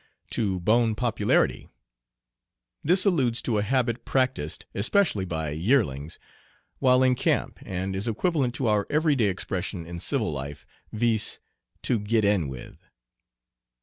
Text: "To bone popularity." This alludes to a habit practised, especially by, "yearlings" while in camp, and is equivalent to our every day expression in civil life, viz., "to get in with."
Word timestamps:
"To 0.31 0.59
bone 0.59 0.95
popularity." 0.95 1.69
This 2.83 3.05
alludes 3.05 3.39
to 3.43 3.59
a 3.59 3.61
habit 3.61 4.03
practised, 4.03 4.65
especially 4.73 5.25
by, 5.25 5.51
"yearlings" 5.51 6.17
while 6.79 7.03
in 7.03 7.13
camp, 7.13 7.59
and 7.61 7.95
is 7.95 8.07
equivalent 8.07 8.55
to 8.55 8.65
our 8.65 8.87
every 8.89 9.15
day 9.15 9.27
expression 9.27 9.85
in 9.85 9.99
civil 9.99 10.31
life, 10.31 10.65
viz., 10.91 11.39
"to 11.83 11.99
get 11.99 12.25
in 12.25 12.47
with." 12.47 12.79